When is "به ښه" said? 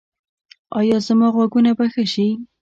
1.77-2.03